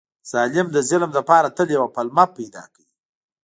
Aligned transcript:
ظالم 0.31 0.67
د 0.71 0.77
ظلم 0.89 1.11
لپاره 1.17 1.47
تل 1.57 1.67
یوه 1.75 1.89
پلمه 1.95 2.25
پیدا 2.37 2.63
کوي. 2.73 2.89